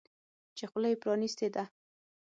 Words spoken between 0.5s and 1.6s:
چې خوله یې پرانیستې